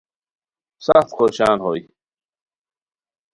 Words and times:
سخت 0.85 1.09
خوشان 1.17 1.57
ہوئے 1.65 1.81